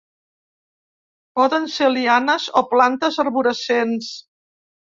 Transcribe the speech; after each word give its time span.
Poden 1.41 1.69
ser 1.75 1.91
lianes 1.97 2.49
o 2.63 2.65
plantes 2.73 3.23
arborescents. 3.27 4.13